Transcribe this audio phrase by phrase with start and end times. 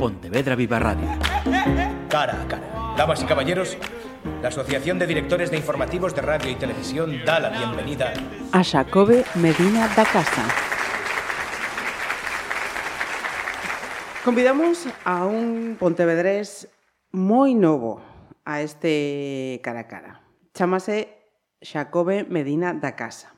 [0.00, 1.06] Pontevedra Viva Radio.
[2.08, 2.94] Cara a cara.
[2.96, 3.76] Damas y caballeros,
[4.40, 8.14] la Asociación de Directores de Informativos de Radio y Televisión da la bienvenida
[8.50, 10.48] a Xacobe Medina da Casa.
[14.24, 16.72] Convidamos a un pontevedrés
[17.12, 18.00] moi novo
[18.48, 20.24] a este cara a cara.
[20.56, 21.28] Chámase
[21.60, 23.36] Xacobe Medina da Casa.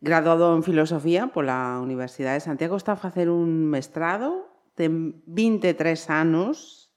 [0.00, 6.88] Graduado en Filosofía pola Universidade de Santiago, está a facer un mestrado, ten 23 anos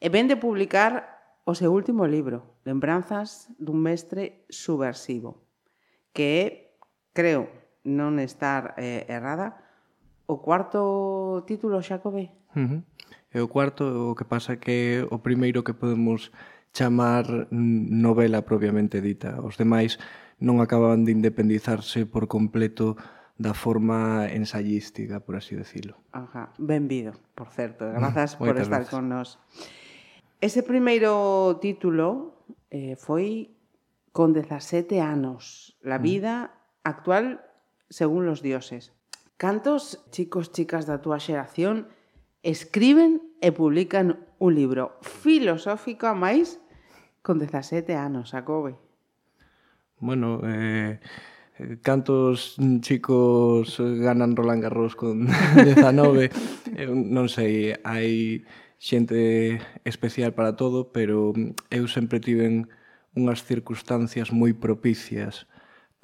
[0.00, 5.46] e ven de publicar o seu último libro, Lembranzas dun mestre subversivo,
[6.10, 6.44] que é,
[7.14, 7.46] creo,
[7.86, 9.62] non estar eh, errada,
[10.26, 12.34] o cuarto título Xacobe.
[12.58, 12.80] Uh -huh.
[13.30, 16.34] E o cuarto, o que pasa que o primeiro que podemos
[16.74, 19.40] chamar novela propiamente dita.
[19.40, 19.96] Os demais
[20.42, 22.98] non acababan de independizarse por completo
[23.38, 25.96] da forma ensayística, por así decirlo.
[26.12, 28.90] Ajá, benvido, por certo, mm, grazas por estar gracias.
[28.90, 29.38] con nós.
[30.40, 33.56] Ese primeiro título eh, foi
[34.12, 36.02] con 17 anos, la mm.
[36.02, 36.34] vida
[36.84, 37.44] actual
[37.88, 38.92] según los dioses.
[39.36, 41.92] Cantos chicos, chicas da túa xeración
[42.40, 46.56] escriben e publican un libro filosófico a máis
[47.20, 48.80] con 17 anos, Acobe?
[50.00, 51.00] Bueno, eh,
[51.82, 55.26] cantos chicos ganan Roland Garros con
[55.56, 56.30] 19
[56.76, 58.44] eu non sei hai
[58.76, 61.32] xente especial para todo pero
[61.72, 62.68] eu sempre tiven
[63.16, 65.48] unhas circunstancias moi propicias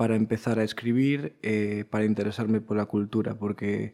[0.01, 3.93] para empezar a escribir e para interesarme pola cultura porque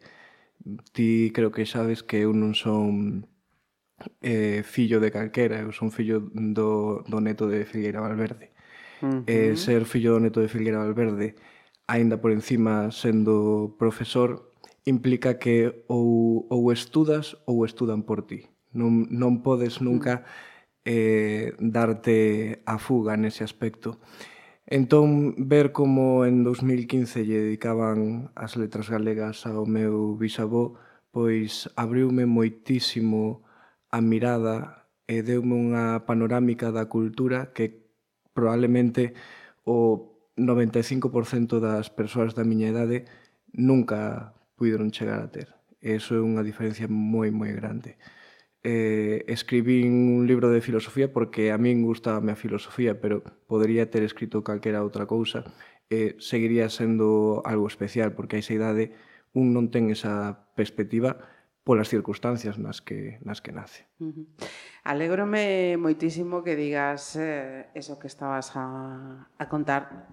[0.95, 3.27] ti creo que sabes que eu non son
[4.23, 8.55] eh, fillo de calquera eu son fillo do, do neto de Figueira Valverde.
[9.01, 9.53] Eh, -huh.
[9.53, 11.35] e ser fillo do neto de Filguera Valverde,
[11.87, 14.51] aínda por encima sendo profesor,
[14.85, 18.49] implica que ou, ou estudas ou estudan por ti.
[18.73, 20.23] Non, non podes nunca
[20.85, 23.97] eh, darte a fuga nese aspecto.
[24.69, 30.77] Entón, ver como en 2015 lle dedicaban as letras galegas ao meu bisabó,
[31.09, 33.41] pois abriume moitísimo
[33.89, 37.88] a mirada e deume unha panorámica da cultura que
[38.33, 39.13] probablemente
[39.63, 43.05] o 95% das persoas da miña idade
[43.51, 45.55] nunca puideron chegar a ter.
[45.79, 47.95] E iso é unha diferencia moi, moi grande.
[48.63, 54.03] Eh, escribín un libro de filosofía porque a min gustaba a filosofía, pero podería ter
[54.03, 55.47] escrito calquera outra cousa
[55.87, 58.91] e eh, seguiría sendo algo especial, porque a esa idade
[59.31, 61.23] un non ten esa perspectiva
[61.69, 63.85] polas circunstancias nas que, nas que nace.
[64.01, 64.25] Uh -huh.
[64.81, 70.09] Alégrome moitísimo que digas eh, eso que estabas a, a contar,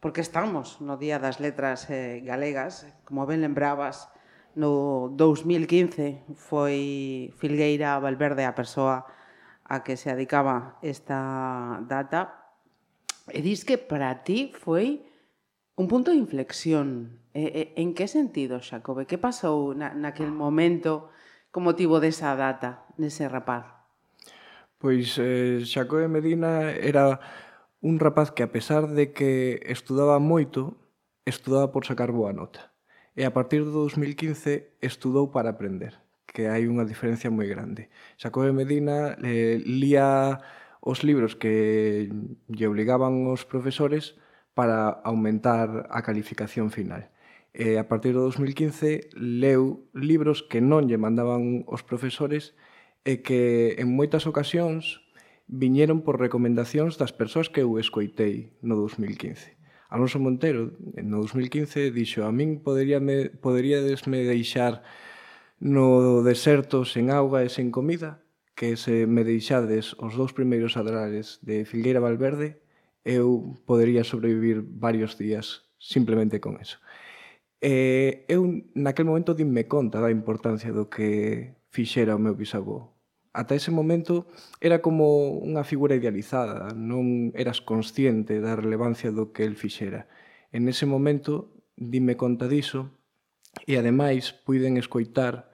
[0.00, 4.08] porque estamos no Día das Letras eh, Galegas, como ben lembrabas,
[4.56, 9.04] no 2015 foi Filgueira Valverde a persoa
[9.60, 12.48] a que se adicaba esta data,
[13.28, 15.04] e dis que para ti foi
[15.76, 19.10] un punto de inflexión E, en que sentido, Xacobe?
[19.10, 21.10] Que pasou na, naquel momento
[21.50, 23.74] con motivo desa data, nese rapaz?
[24.78, 27.18] Pois eh, Xacobe Medina era
[27.82, 30.78] un rapaz que a pesar de que estudaba moito,
[31.26, 32.70] estudaba por sacar boa nota.
[33.18, 35.98] E a partir do 2015 estudou para aprender,
[36.30, 37.90] que hai unha diferencia moi grande.
[38.14, 40.38] Xacobe Medina eh, lía
[40.78, 42.14] os libros que
[42.46, 44.14] lle obligaban os profesores
[44.54, 47.10] para aumentar a calificación final
[47.54, 52.58] e a partir do 2015 leu libros que non lle mandaban os profesores
[53.06, 55.06] e que en moitas ocasións
[55.46, 59.54] viñeron por recomendacións das persoas que eu escoitei no 2015.
[59.86, 64.82] Alonso Montero, no 2015, dixo a min poderíame, poderíadesme deixar
[65.62, 68.26] no deserto sen auga e sen comida,
[68.58, 72.58] que se me deixades os dous primeiros adrares de Filgueira Valverde,
[73.06, 76.82] eu podería sobrevivir varios días simplemente con eso.
[77.64, 78.44] E eu
[78.76, 82.92] naquel momento dime conta da importancia do que fixera o meu bisavó.
[83.32, 84.28] Ata ese momento
[84.60, 90.04] era como unha figura idealizada, non eras consciente da relevancia do que el fixera.
[90.52, 92.92] En ese momento dime conta diso
[93.64, 95.48] e ademais puiden escoitar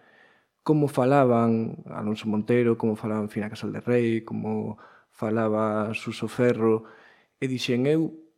[0.67, 4.83] como falaban Alonso Montero, como falaban Fina Casal de Rei, como
[5.15, 6.91] falaba Suso Ferro,
[7.39, 8.30] e dixen eu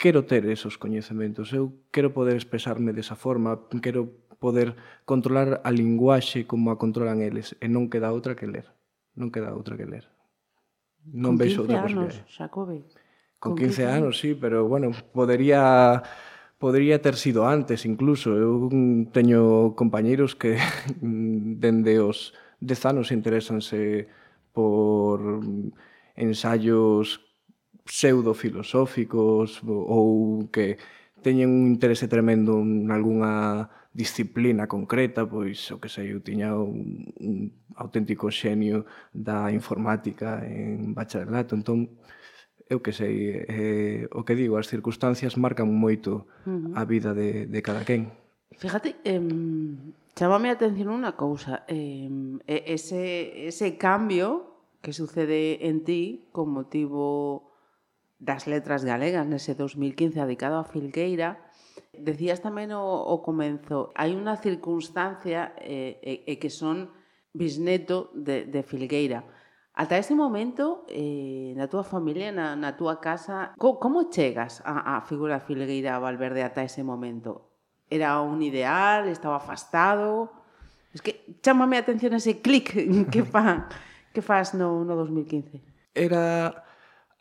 [0.00, 4.08] quero ter esos coñecementos, eu quero poder expresarme desa forma, quero
[4.40, 4.72] poder
[5.04, 8.64] controlar a linguaxe como a controlan eles, e non queda outra que ler.
[9.12, 10.08] Non queda outra que ler.
[11.04, 12.24] Non vexo outra posibilidade.
[12.32, 12.88] Xacobe.
[13.36, 16.00] Con, Con 15, anos, sí, pero bueno, podería
[16.56, 18.32] podría ter sido antes incluso.
[18.36, 18.72] Eu
[19.12, 20.56] teño compañeiros que
[21.60, 22.32] dende os
[22.64, 24.08] 10 anos interesanse
[24.56, 25.20] por
[26.16, 27.29] ensaios
[27.90, 30.78] pseudofilosóficos ou que
[31.26, 37.10] teñen un interese tremendo en algunha disciplina concreta, pois o que sei, eu tiña un,
[37.18, 41.98] un auténtico xenio da informática en bacharelato, entón
[42.70, 46.78] eu que sei, eh, o que digo, as circunstancias marcan moito uh -huh.
[46.78, 48.14] a vida de, de cada quen.
[48.54, 49.18] Fíjate, eh,
[50.14, 52.06] chamame a atención unha cousa, eh,
[52.46, 57.49] ese, ese cambio que sucede en ti con motivo
[58.20, 61.50] das letras galegas nese 2015 adicado a Filgueira,
[61.90, 66.94] Decías tamén o, o comenzo, hai unha circunstancia eh, e, eh, que son
[67.34, 69.26] bisneto de, de Filgueira.
[69.74, 74.96] Ata ese momento, eh, na túa familia, na, na túa casa, co, como chegas a,
[74.96, 77.50] a figura Filgueira Valverde ata ese momento?
[77.90, 79.10] Era un ideal?
[79.10, 80.30] Estaba afastado?
[80.94, 82.70] Es que chamame a atención ese clic
[83.12, 83.66] que fa
[84.14, 85.58] que faz no, no 2015.
[85.94, 86.62] Era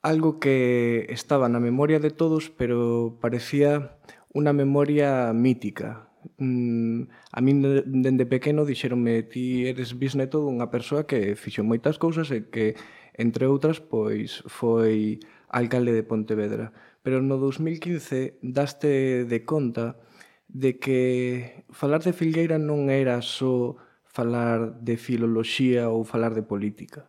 [0.01, 3.99] algo que estaba na memoria de todos, pero parecía
[4.31, 6.07] unha memoria mítica.
[6.39, 12.31] Mm, a min dende pequeno dixeronme ti eres bisneto dunha persoa que fixo moitas cousas
[12.31, 12.75] e que,
[13.15, 15.19] entre outras, pois foi
[15.49, 16.71] alcalde de Pontevedra.
[17.03, 19.99] Pero no 2015 daste de conta
[20.47, 23.77] de que falar de Filgueira non era só
[24.09, 27.07] falar de filoloxía ou falar de política.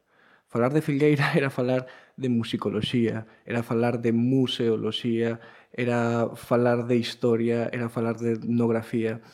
[0.50, 1.86] Falar de Filgueira era falar
[2.20, 5.40] de musicoloxía, era falar de museoloxía,
[5.72, 9.24] era falar de historia, era falar de etnografía.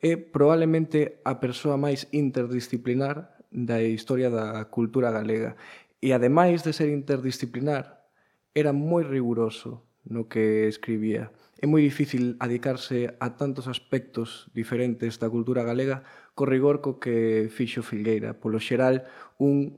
[0.00, 5.60] É probablemente a persoa máis interdisciplinar da historia da cultura galega.
[6.00, 8.08] E ademais de ser interdisciplinar,
[8.56, 11.28] era moi riguroso no que escribía.
[11.60, 16.00] É moi difícil adicarse a tantos aspectos diferentes da cultura galega
[16.32, 18.32] co rigor co que fixo Filgueira.
[18.32, 19.04] Polo xeral,
[19.36, 19.76] un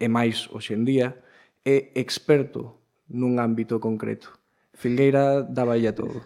[0.00, 1.20] e máis hoxendía,
[1.64, 2.80] é experto
[3.10, 4.40] nun ámbito concreto.
[4.80, 6.24] Filgueira daballa todo.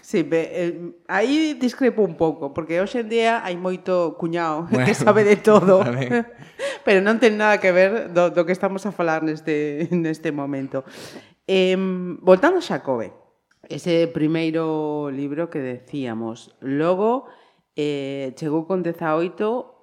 [0.00, 4.88] Sí, be, eh, aí discrepo un pouco, porque hoxe en día hai moito cuñao bueno,
[4.88, 5.84] que sabe de todo,
[6.88, 10.88] pero non ten nada que ver do, do que estamos a falar neste, neste momento.
[11.44, 11.76] Eh,
[12.24, 13.12] voltando a Xacobe,
[13.68, 17.28] ese primeiro libro que decíamos, logo
[17.76, 19.75] eh, chegou con 18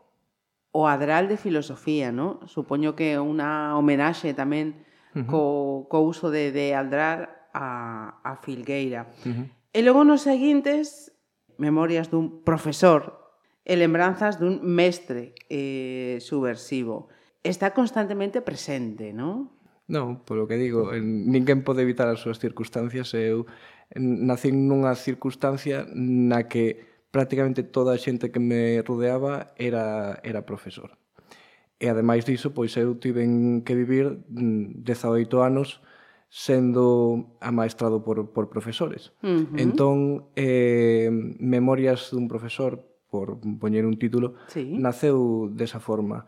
[0.74, 2.42] o Adral de filosofía, non?
[2.50, 4.82] Supoño que unha homenaxe tamén
[5.14, 5.30] uh -huh.
[5.30, 5.42] co,
[5.86, 9.14] co uso de, de adral a, a Filgueira.
[9.22, 9.46] Uh -huh.
[9.70, 11.14] E logo nos seguintes,
[11.62, 13.22] memorias dun profesor
[13.62, 17.14] e lembranzas dun mestre eh, subversivo.
[17.46, 19.54] Está constantemente presente, non?
[19.86, 23.14] Non, polo que digo, ninguén pode evitar as súas circunstancias.
[23.14, 23.46] Eu
[23.94, 30.98] nacín nunha circunstancia na que prácticamente toda a xente que me rodeaba era, era profesor.
[31.78, 35.86] E ademais diso, pois eu tiven que vivir mm, 18 anos
[36.34, 39.14] sendo amaestrado por, por profesores.
[39.22, 39.62] Uh -huh.
[39.62, 42.82] Entón, eh, Memorias dun profesor,
[43.14, 44.74] por poñer un título, sí.
[44.74, 46.26] naceu desa forma.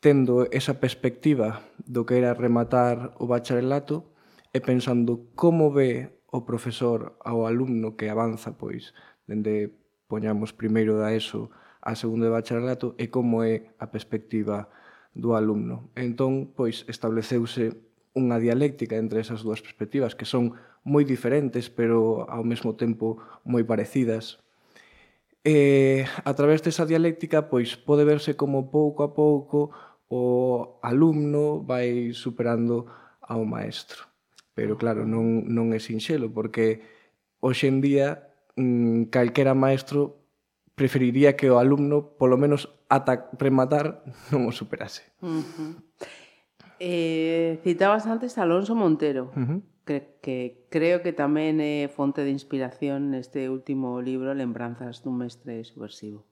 [0.00, 4.08] Tendo esa perspectiva do que era rematar o bacharelato
[4.56, 8.96] e pensando como ve o profesor ao alumno que avanza, pois,
[9.28, 9.81] dende
[10.12, 11.48] poñamos primeiro da ESO
[11.80, 14.68] a segundo de bacharelato e como é a perspectiva
[15.16, 15.88] do alumno.
[15.96, 17.80] Entón, pois, estableceuse
[18.12, 20.52] unha dialéctica entre esas dúas perspectivas que son
[20.84, 24.44] moi diferentes, pero ao mesmo tempo moi parecidas.
[25.48, 29.72] E, a través desa dialéctica, pois, pode verse como pouco a pouco
[30.12, 32.84] o alumno vai superando
[33.24, 34.12] ao maestro.
[34.52, 36.84] Pero claro, non, non é sinxelo, porque
[37.40, 40.22] hoxe en día mm, calquera maestro
[40.74, 45.04] preferiría que o alumno, polo menos ata rematar, non o superase.
[45.20, 45.72] Uh -huh.
[46.80, 49.60] eh, citabas antes a Alonso Montero, uh -huh.
[49.84, 55.62] que, que creo que tamén é fonte de inspiración neste último libro Lembranzas dun mestre
[55.62, 56.24] subversivo.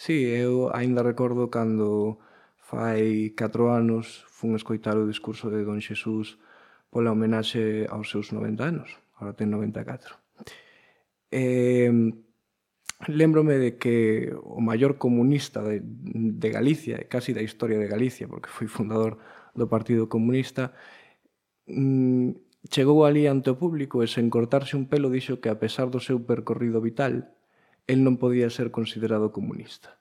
[0.00, 2.22] Sí, eu aínda recordo cando
[2.56, 6.38] fai 4 anos fun escoitar o discurso de Don Xesús
[6.88, 8.88] pola homenaxe aos seus 90 anos.
[9.18, 10.16] Ahora ten 94.
[11.30, 11.90] Eh,
[13.08, 18.52] lembrome de que o maior comunista de, de Galicia, casi da historia de Galicia, porque
[18.52, 19.18] foi fundador
[19.54, 20.74] do Partido Comunista,
[21.66, 22.36] mm,
[22.68, 26.00] chegou ali ante o público e sen cortarse un pelo dixo que a pesar do
[26.02, 27.32] seu percorrido vital,
[27.88, 29.96] el non podía ser considerado comunista.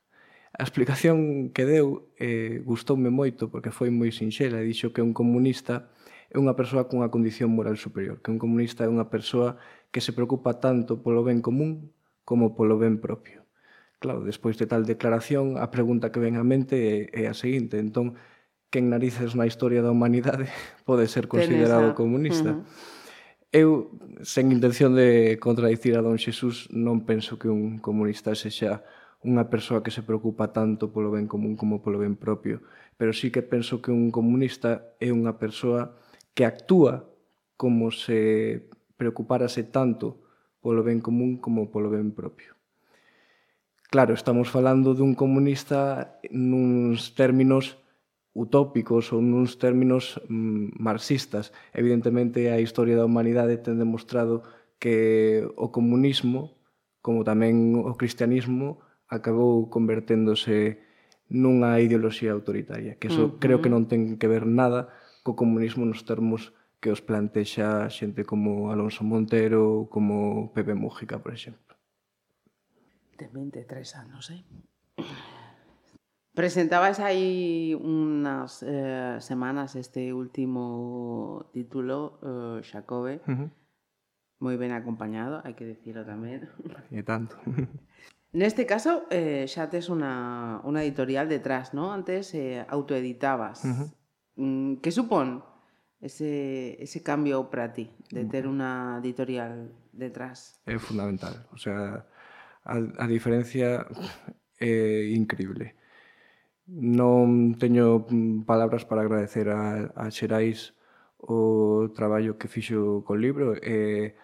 [0.51, 5.15] A explicación que deu eh, gustoume moito porque foi moi sinxela e dixo que un
[5.15, 5.87] comunista
[6.29, 9.57] é unha persoa cunha condición moral superior, que un comunista é unha persoa
[9.91, 11.93] que se preocupa tanto polo ben común
[12.25, 13.45] como polo ben propio.
[13.99, 17.81] Claro, despois de tal declaración, a pregunta que ven a mente é, é a seguinte,
[17.81, 18.15] entón,
[18.69, 20.47] quen narices na historia da humanidade
[20.87, 22.55] pode ser considerado comunista?
[22.55, 22.97] Uh -huh.
[23.49, 23.69] Eu,
[24.21, 28.85] sen intención de contradicir a don Xesús, non penso que un comunista sexa
[29.25, 32.61] unha persoa que se preocupa tanto polo ben común como polo ben propio,
[32.95, 35.97] pero sí que penso que un comunista é unha persoa
[36.37, 37.09] que actúa
[37.57, 38.69] como se
[38.99, 40.19] preocupárase tanto
[40.59, 42.59] polo ben común como polo ben propio.
[43.89, 47.79] Claro, estamos falando dun comunista nuns términos
[48.37, 51.55] utópicos ou nuns términos mm, marxistas.
[51.73, 54.45] Evidentemente, a historia da humanidade ten demostrado
[54.77, 56.59] que o comunismo,
[57.01, 60.85] como tamén o cristianismo, acabou converténdose
[61.31, 63.39] nunha ideoloxía autoritaria, que eso uh -huh.
[63.41, 64.93] creo que non ten que ver nada
[65.25, 71.19] co comunismo nos termos que os plantexa xente como Alonso Montero ou como Pepe Mújica,
[71.19, 71.75] por exemplo.
[73.19, 74.41] Ten 23 anos, eh?
[76.31, 83.49] Presentabas aí unas eh, semanas este último título, eh, Xacobe, uh -huh.
[84.39, 86.47] moi ben acompañado, hai que dicilo tamén.
[86.95, 87.35] E tanto.
[88.31, 91.91] Neste caso, eh, xa tes unha, unha editorial detrás, ¿no?
[91.91, 93.67] Antes eh, autoeditabas.
[93.67, 93.87] Uh -huh.
[94.39, 95.43] Mm, que supón?
[96.01, 100.59] ese, ese cambio para ti de ter unha editorial detrás?
[100.63, 102.07] É fundamental, o sea,
[102.63, 103.83] a, a diferencia
[104.59, 105.75] é increíble.
[106.69, 108.05] Non teño
[108.45, 110.77] palabras para agradecer a, a Xerais
[111.19, 114.15] o traballo que fixo co libro e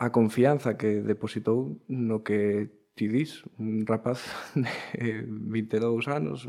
[0.00, 4.24] a confianza que depositou no que ti dis, un rapaz
[4.96, 6.48] de 22 anos,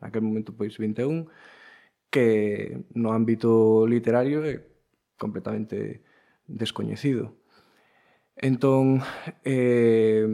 [0.00, 1.24] naquele momento pois 21,
[2.10, 4.66] que no ámbito literario é
[5.18, 6.02] completamente
[6.46, 7.38] descoñecido.
[8.36, 9.02] Entón,
[9.44, 10.26] eh,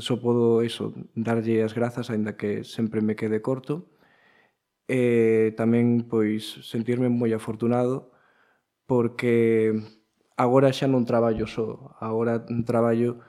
[0.00, 3.88] só podo iso, darlle as grazas, aínda que sempre me quede corto,
[4.88, 8.08] e eh, tamén pois sentirme moi afortunado
[8.88, 9.76] porque
[10.40, 13.20] agora xa non traballo só, agora traballo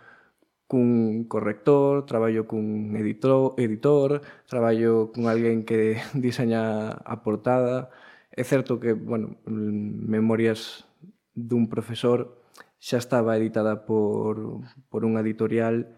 [0.69, 7.89] cun corrector, traballo cun editor, editor traballo cun alguén que diseña a portada.
[8.29, 10.85] É certo que, bueno, Memorias
[11.33, 12.37] dun profesor
[12.77, 15.97] xa estaba editada por, por unha editorial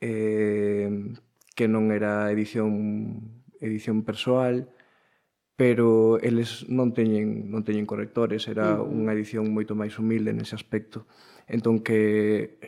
[0.00, 0.88] eh,
[1.58, 2.70] que non era edición
[3.58, 4.70] edición persoal,
[5.58, 11.06] pero eles non teñen non teñen correctores, era unha edición moito máis humilde nese aspecto.
[11.46, 12.58] Entón que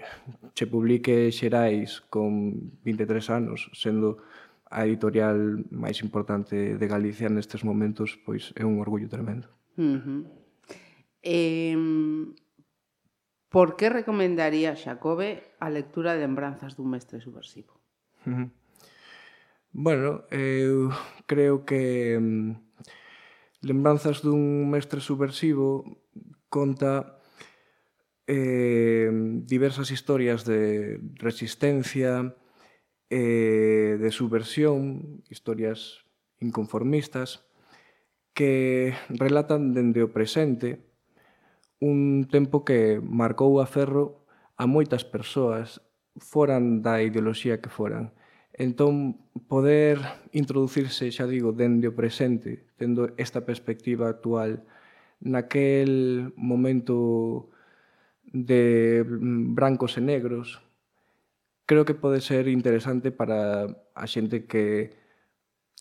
[0.53, 4.21] se publique Xerais con 23 anos, sendo
[4.69, 9.49] a editorial máis importante de Galicia nestes momentos, pois é un orgullo tremendo.
[9.79, 10.21] Uh -huh.
[11.23, 11.77] eh,
[13.49, 17.81] por que recomendaría Xacobe a lectura de Lembranzas dun mestre subversivo?
[18.29, 18.49] Uh -huh.
[19.73, 20.93] Bueno, eu
[21.25, 22.19] creo que
[23.63, 25.85] Lembranzas dun mestre subversivo
[26.49, 27.16] conta
[28.27, 29.11] eh,
[29.47, 32.35] diversas historias de resistencia,
[33.11, 36.05] eh, de subversión, historias
[36.41, 37.47] inconformistas,
[38.35, 40.85] que relatan dende o presente
[41.81, 45.81] un tempo que marcou a ferro a moitas persoas
[46.17, 48.17] foran da ideoloxía que foran.
[48.57, 50.01] Entón, poder
[50.33, 54.65] introducirse, xa digo, dende o presente, tendo esta perspectiva actual,
[55.21, 57.53] naquel momento
[58.33, 60.63] de mm, brancos e negros.
[61.67, 64.95] Creo que pode ser interesante para a xente que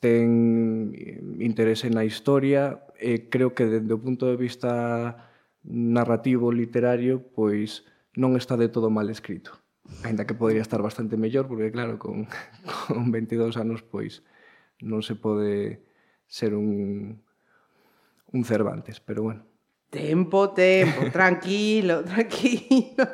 [0.01, 5.31] ten mm, interese na historia e creo que dende o punto de vista
[5.65, 7.83] narrativo literario pois
[8.15, 9.57] non está de todo mal escrito.
[10.01, 12.27] Ainda que podría estar bastante mellor porque claro, con,
[12.87, 14.21] con 22 anos pois
[14.81, 15.85] non se pode
[16.27, 17.21] ser un,
[18.33, 19.54] un Cervantes, pero bueno.
[19.89, 23.07] Tempo, tempo, tranquilo, tranquilo.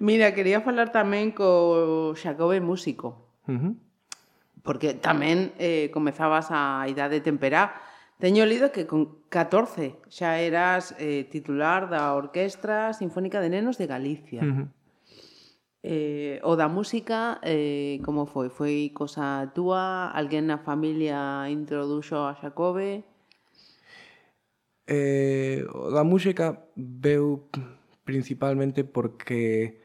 [0.00, 3.28] Mira, quería falar tamén co Xacobe Músico.
[3.44, 3.72] Uh -huh.
[4.64, 7.76] Porque tamén eh, comezabas a idade temperá.
[8.16, 13.86] Teño lido que con 14 xa eras eh, titular da Orquestra Sinfónica de Nenos de
[13.90, 14.40] Galicia.
[14.40, 14.66] Uh -huh.
[15.84, 18.48] Eh, o da música, eh, como foi?
[18.48, 20.08] Foi cosa túa?
[20.16, 23.04] Alguén na familia introduxo a Xacobe?
[24.86, 27.48] Eh, da música veu
[28.04, 29.80] principalmente porque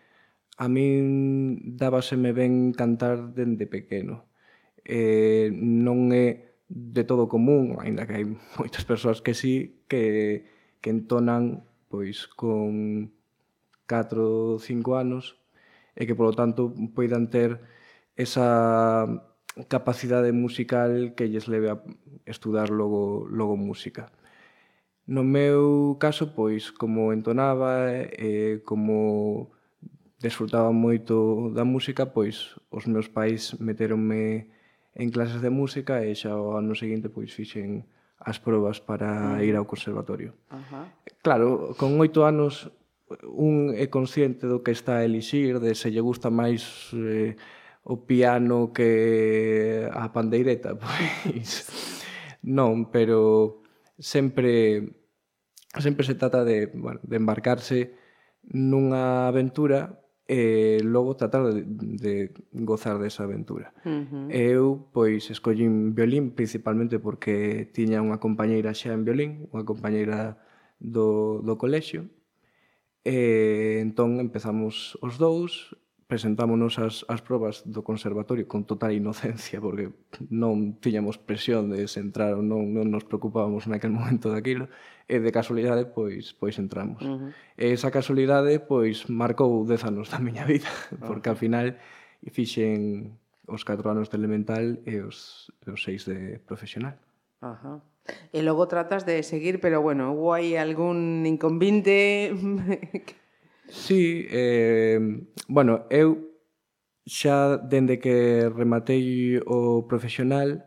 [0.59, 4.27] a min dábaseme ben cantar dende pequeno.
[4.83, 8.25] Eh, non é de todo común, aínda que hai
[8.59, 10.45] moitas persoas que sí, que,
[10.83, 13.09] que entonan pois con
[13.87, 15.39] 4 ou 5 anos
[15.95, 17.63] e que polo tanto poidan ter
[18.19, 19.07] esa
[19.67, 21.77] capacidade musical que lles leve a
[22.27, 24.11] estudar logo, logo música.
[25.09, 29.49] No meu caso, pois, como entonaba e como
[30.21, 34.53] desfrutaba moito da música, pois os meus pais meteronme
[34.93, 37.89] en clases de música e xa o ano seguinte pois fixen
[38.21, 39.49] as probas para mm.
[39.49, 40.37] ir ao conservatorio.
[40.53, 40.93] Ajá.
[41.25, 42.69] Claro, con oito anos
[43.25, 47.33] un é consciente do que está a elixir, de se lle gusta máis eh,
[47.81, 51.65] o piano que a pandeireta, pois
[52.45, 53.65] non, pero
[53.97, 54.98] sempre
[55.77, 57.93] sempre se trata de, bueno, de embarcarse
[58.49, 62.13] nunha aventura e logo tratar de, de
[62.53, 63.73] gozar desa aventura.
[63.81, 64.25] Uh -huh.
[64.29, 70.37] Eu, pois, escollín violín principalmente porque tiña unha compañeira xa en violín, unha compañeira
[70.77, 72.09] do, do colexio,
[73.01, 75.73] e entón empezamos os dous,
[76.09, 79.93] presentámonos as, as probas do conservatorio con total inocencia porque
[80.33, 84.73] non tiñamos presión de se entrar ou non, non nos preocupábamos naquel momento daquilo
[85.05, 87.05] e de casualidade pois pois entramos.
[87.05, 87.61] Uh -huh.
[87.61, 90.65] E esa casualidade pois marcou 10 anos da miña vida
[91.05, 91.37] porque uh -huh.
[91.37, 91.67] ao final
[92.33, 93.13] fixen
[93.45, 96.97] os 4 anos de elemental e os, os 6 de profesional.
[97.45, 97.53] Ajá.
[97.53, 97.79] Uh -huh.
[98.33, 102.33] E logo tratas de seguir, pero bueno, hubo aí algún inconvinte
[103.69, 104.99] Sí, eh,
[105.47, 106.09] bueno, eu
[107.05, 110.65] xa dende que rematei o profesional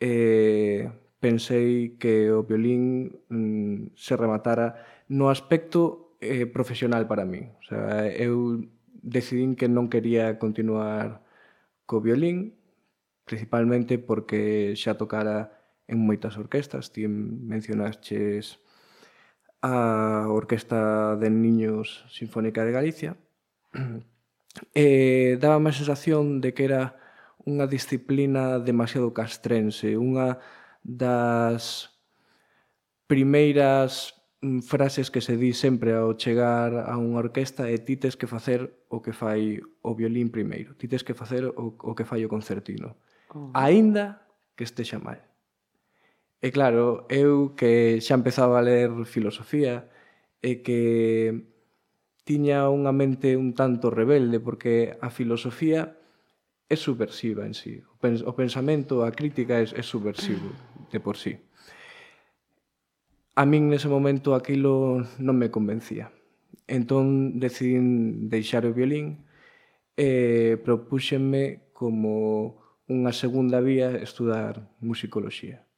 [0.00, 4.68] eh, pensei que o violín mm, se rematara
[5.08, 7.42] no aspecto eh, profesional para mí.
[7.60, 8.64] O sea, eu
[9.02, 11.24] decidín que non quería continuar
[11.88, 12.56] co violín,
[13.28, 15.52] principalmente porque xa tocara
[15.88, 16.92] en moitas orquestas.
[16.92, 18.60] Ti mencionaches
[19.62, 23.16] a Orquesta de Niños Sinfónica de Galicia,
[24.74, 26.98] e daba a sensación de que era
[27.46, 30.42] unha disciplina demasiado castrense, unha
[30.84, 31.94] das
[33.06, 38.18] primeiras mm, frases que se di sempre ao chegar a unha orquesta é ti tes
[38.18, 42.04] que facer o que fai o violín primeiro, ti tes que facer o, o que
[42.04, 42.96] fai o concertino,
[43.32, 43.54] oh.
[43.54, 45.29] aínda que estexa mal.
[46.40, 49.92] E claro, eu que xa empezaba a ler filosofía
[50.40, 50.80] e que
[52.24, 56.00] tiña unha mente un tanto rebelde porque a filosofía
[56.70, 57.84] é subversiva en sí.
[58.24, 60.48] O pensamento, a crítica é, é subversivo
[60.88, 61.36] de por sí.
[63.36, 66.08] A min nese momento aquilo non me convencía.
[66.64, 69.28] Entón decidín deixar o violín
[69.92, 75.68] e propúxenme como unha segunda vía estudar musicoloxía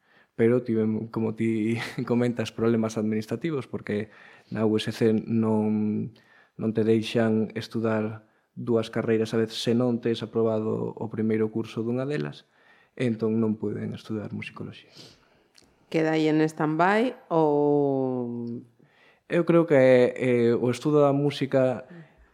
[0.43, 4.11] pero tiven, como ti comentas, problemas administrativos, porque
[4.51, 6.11] na USC non,
[6.59, 8.27] non te deixan estudar
[8.59, 12.51] dúas carreiras a vez se non tes aprobado o primeiro curso dunha delas,
[12.99, 14.91] entón non poden estudar musicoloxía.
[15.87, 18.67] Queda aí en stand-by ou...
[19.31, 19.79] Eu creo que
[20.19, 21.87] eh, o estudo da música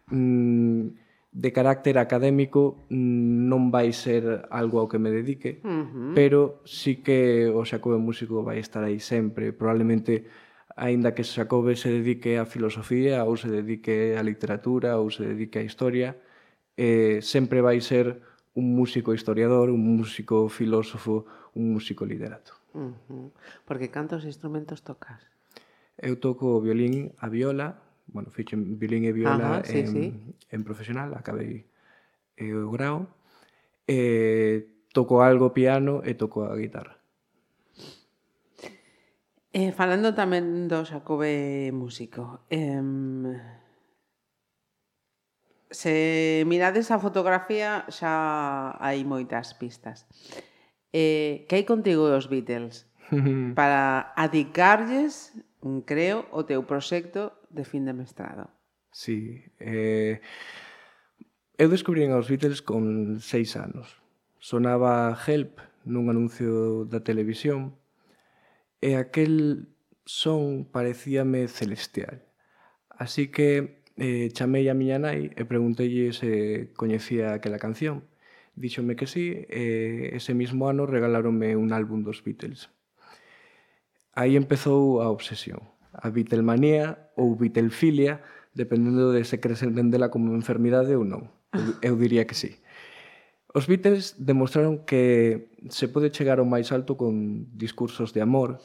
[0.09, 0.97] mm,
[1.39, 6.11] de carácter académico mm, non vai ser algo ao que me dedique, uh -huh.
[6.19, 9.55] pero sí que o Xacobe Músico vai estar aí sempre.
[9.55, 10.27] Probablemente,
[10.75, 15.63] aínda que Xacobe se dedique á filosofía, ou se dedique á literatura, ou se dedique
[15.63, 16.19] á historia,
[16.75, 18.19] eh, sempre vai ser
[18.59, 21.23] un músico historiador, un músico filósofo,
[21.55, 22.59] un músico literato.
[22.75, 23.31] Uh -huh.
[23.63, 25.23] Porque cantos instrumentos tocas?
[25.95, 30.07] Eu toco o violín, a viola, bueno, fixen violín e viola Ajá, sí, en, sí.
[30.51, 31.69] en profesional, acabei
[32.37, 33.09] eh, o grau,
[33.87, 36.99] eh, toco algo piano e toco a guitarra.
[39.53, 42.81] Eh, falando tamén do Xacobe músico, eh,
[45.71, 50.05] se mirades a fotografía xa hai moitas pistas.
[50.93, 52.89] Eh, que hai contigo os Beatles?
[53.55, 55.33] para adicarlles
[55.87, 58.51] creo, o teu proxecto de fin de mestrado.
[58.93, 60.21] Sí, eh,
[61.59, 63.99] eu descubrín aos Beatles con seis anos.
[64.39, 67.75] Sonaba Help nun anuncio da televisión
[68.79, 69.67] e aquel
[70.07, 72.23] son parecíame celestial.
[72.95, 78.07] Así que eh, chamei a miña nai e preguntei se coñecía aquela canción.
[78.55, 82.71] Díxome que sí e ese mismo ano regalaronme un álbum dos Beatles
[84.19, 85.63] aí empezou a obsesión,
[85.95, 88.19] a Beatlemanía ou Beatlefilia,
[88.51, 91.31] dependendo de se queres entendela como enfermidade ou non.
[91.55, 92.59] Eu, eu diría que sí.
[93.55, 98.59] Os Beatles demostraron que se pode chegar ao máis alto con discursos de amor,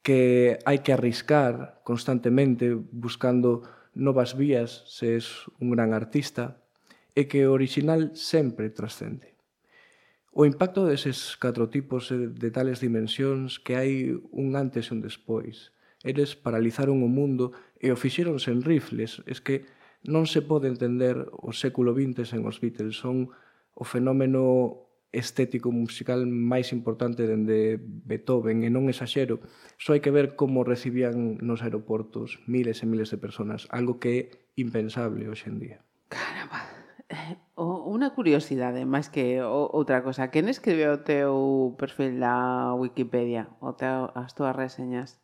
[0.00, 6.56] que hai que arriscar constantemente buscando novas vías se és un gran artista,
[7.12, 9.29] e que o original sempre trascende.
[10.30, 15.74] O impacto deses catro tipos de tales dimensións que hai un antes e un despois.
[16.06, 17.50] Eles paralizaron o mundo
[17.82, 19.26] e o fixeronse en rifles.
[19.26, 19.66] Es que
[20.06, 22.94] non se pode entender o século XX sen os Beatles.
[22.94, 23.34] Son
[23.74, 29.42] o fenómeno estético musical máis importante dende Beethoven e non exaxero.
[29.82, 34.10] Só hai que ver como recibían nos aeroportos miles e miles de personas, algo que
[34.14, 34.20] é
[34.54, 35.78] impensable hoxe en día
[38.00, 40.32] unha curiosidade máis que outra cosa.
[40.32, 41.32] Quen escribeu o teu
[41.76, 43.52] perfil da Wikipedia?
[43.60, 45.20] O teu, as túas reseñas?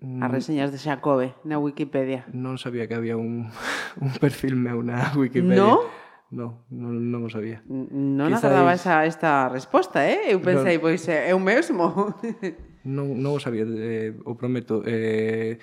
[0.00, 0.24] Mm.
[0.24, 2.24] As reseñas de Xacobe na Wikipedia.
[2.32, 3.52] Non sabía que había un,
[4.04, 5.60] un perfil meu na Wikipedia.
[5.60, 5.84] No?
[6.32, 7.60] No, non, non o sabía.
[7.68, 8.48] Non Quizás...
[8.48, 10.32] agradaba esa, esta resposta, eh?
[10.32, 12.16] Eu pensei, no, pois é eu mesmo.
[12.96, 14.80] non, non o sabía, eh, o prometo.
[14.88, 15.60] Eh,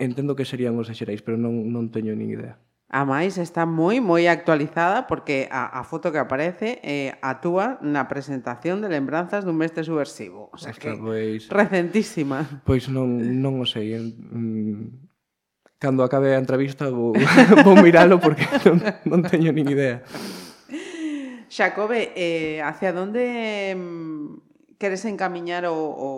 [0.00, 2.63] entendo que serían os xerais, pero non, non teño nin idea.
[2.94, 8.06] A máis está moi, moi actualizada porque a, a foto que aparece eh, atúa na
[8.06, 10.46] presentación de lembranzas dun mestre subversivo.
[10.54, 12.62] O sea Ostra, que pois, recentísima.
[12.62, 13.98] Pois non, non o sei.
[13.98, 14.82] En, mm,
[15.82, 17.18] cando acabe a entrevista vou,
[17.66, 18.78] vou miralo porque non,
[19.10, 20.06] non teño nin idea.
[21.50, 26.10] Xacobe, eh, hacia onde mm, queres encamiñar o, o,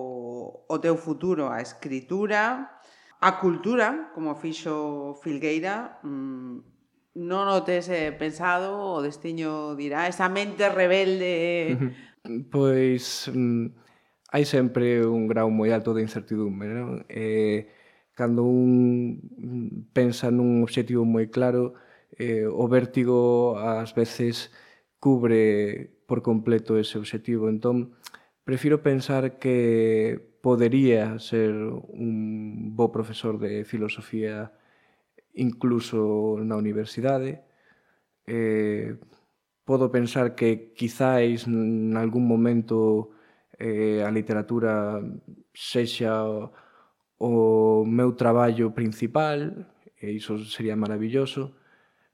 [0.69, 1.49] o teu futuro?
[1.49, 2.77] A escritura?
[3.21, 6.77] A cultura, como fixo Filgueira, mm,
[7.17, 11.33] non o tes eh, pensado, o destiño dirá, esa mente rebelde...
[11.73, 11.77] Eh?
[12.51, 13.73] Pois mm,
[14.35, 17.07] hai sempre un grau moi alto de incertidumbre, non?
[17.09, 17.73] Eh,
[18.13, 21.79] cando un mm, pensa nun obxectivo moi claro,
[22.19, 24.53] eh, o vértigo ás veces
[25.01, 27.49] cubre por completo ese obxectivo.
[27.49, 27.97] Entón,
[28.45, 34.55] prefiro pensar que podería ser un bo profesor de filosofía
[35.35, 37.43] incluso na universidade.
[38.31, 38.95] Eh,
[39.67, 43.11] podo pensar que quizáis nalgún momento
[43.59, 45.03] eh, a literatura
[45.51, 46.15] sexa
[47.19, 49.67] o meu traballo principal,
[49.99, 51.59] e iso sería maravilloso,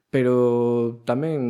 [0.08, 1.40] pero tamén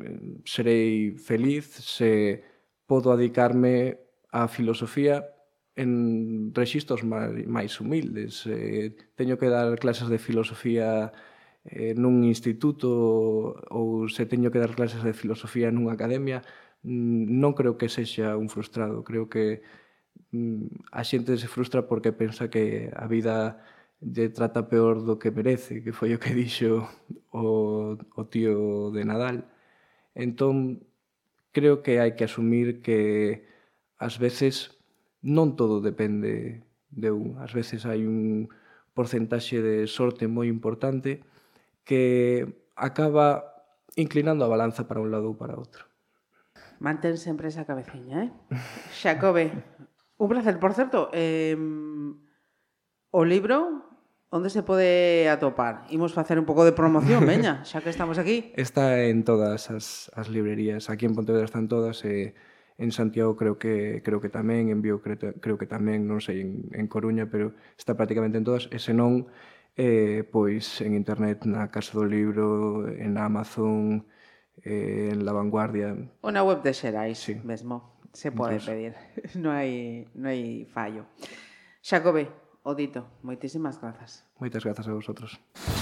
[0.00, 2.40] eh, serei feliz se
[2.88, 4.00] podo adicarme
[4.32, 5.35] á filosofía
[5.76, 8.48] en rexistos máis humildes.
[8.48, 11.12] Eh, teño que dar clases de filosofía
[11.68, 12.88] eh, nun instituto
[13.68, 16.40] ou se teño que dar clases de filosofía nunha academia,
[16.82, 19.04] mm, non creo que sexa un frustrado.
[19.04, 19.60] Creo que
[20.32, 23.60] mm, a xente se frustra porque pensa que a vida
[24.00, 26.88] lle trata peor do que merece, que foi o que dixo
[27.32, 29.44] o, o tío de Nadal.
[30.14, 30.84] Entón,
[31.52, 33.44] creo que hai que asumir que
[33.96, 34.75] ás veces
[35.26, 36.62] non todo depende
[36.94, 37.42] de un.
[37.42, 38.46] Ás veces hai un
[38.94, 41.26] porcentaxe de sorte moi importante
[41.82, 42.46] que
[42.78, 43.66] acaba
[43.98, 45.90] inclinando a balanza para un lado ou para outro.
[46.78, 48.30] Mantén sempre esa cabeciña, eh?
[49.02, 49.50] Xacobe,
[50.16, 50.62] un placer.
[50.62, 51.58] Por certo, eh,
[53.10, 53.82] o libro
[54.30, 55.86] onde se pode atopar?
[55.90, 58.54] Imos facer un pouco de promoción, veña, xa que estamos aquí.
[58.54, 60.86] Está en todas as, as librerías.
[60.92, 62.04] Aquí en Pontevedra están todas.
[62.04, 62.36] Eh,
[62.78, 66.44] en Santiago creo que creo que tamén, en Vigo creo, creo que tamén, non sei
[66.44, 69.32] en, en Coruña, pero está prácticamente en todas, e se non
[69.76, 74.04] eh, pois en internet, na Casa do Libro, en Amazon,
[74.64, 75.96] eh, en La Vanguardia.
[76.20, 77.40] Ou na web de Xerais sí.
[77.44, 78.68] mesmo, se pode Entonces...
[78.68, 78.92] pedir,
[79.42, 81.08] non hai, non hai fallo.
[81.80, 82.28] Xacobe,
[82.66, 84.26] Odito, moitísimas grazas.
[84.36, 85.38] Moitas grazas a vosotros.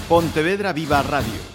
[0.07, 1.54] Pontevedra Viva Radio